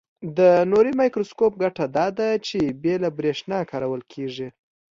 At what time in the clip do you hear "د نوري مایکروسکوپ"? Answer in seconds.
0.37-1.53